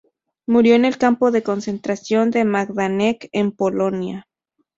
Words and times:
Murió 0.47 0.73
en 0.73 0.85
el 0.85 0.97
campo 0.97 1.29
de 1.29 1.43
concentración 1.43 2.31
de 2.31 2.43
Majdanek, 2.43 3.29
en 3.33 3.51
Polonia. 3.51 4.27